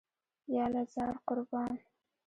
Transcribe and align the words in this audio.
یاله 0.55 0.83
زار، 0.93 1.15
قربان. 1.27 1.73